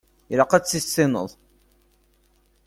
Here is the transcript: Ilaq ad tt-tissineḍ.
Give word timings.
Ilaq 0.31 0.51
ad 0.53 0.63
tt-tissineḍ. 0.63 1.29